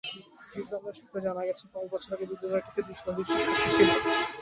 বিদ্যালয় 0.53 0.95
সূত্রে 0.97 1.19
জানা 1.25 1.41
গেছে, 1.47 1.63
কয়েক 1.71 1.89
বছর 1.93 2.09
আগে 2.15 2.25
বিদ্যালয়টিতে 2.31 2.81
দুই 2.87 2.95
শতাধিক 2.97 3.25
শিক্ষার্থী 3.29 3.69
ছিল। 3.75 3.89